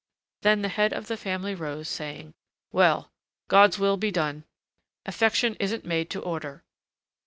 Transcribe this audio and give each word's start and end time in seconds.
Then 0.41 0.63
the 0.63 0.67
head 0.69 0.93
of 0.93 1.05
the 1.05 1.15
family 1.15 1.53
rose, 1.53 1.87
saying: 1.87 2.33
"Well! 2.71 3.11
God's 3.49 3.77
will 3.77 3.97
be 3.97 4.09
done! 4.09 4.45
affection 5.05 5.53
isn't 5.59 5.85
made 5.85 6.09
to 6.09 6.19
order!" 6.19 6.63